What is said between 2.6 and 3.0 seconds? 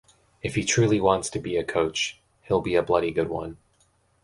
be a